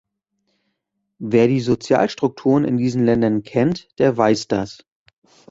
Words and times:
Wer 1.19 1.47
die 1.47 1.59
Sozialstrukturen 1.59 2.65
in 2.65 2.77
diesen 2.77 3.05
Ländern 3.05 3.43
kennt, 3.43 3.87
der 3.99 4.17
weiß 4.17 4.47
das. 4.47 4.83